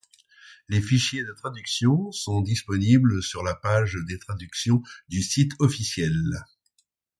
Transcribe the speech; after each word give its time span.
Les 0.67 0.81
fichiers 0.81 1.23
de 1.23 1.31
traductions 1.31 2.11
sont 2.11 2.41
disponibles 2.41 3.21
sur 3.21 3.43
la 3.43 3.53
page 3.53 3.99
des 4.07 4.17
traductions 4.17 4.81
du 5.09 5.21
site 5.21 5.51
officiel. 5.59 6.41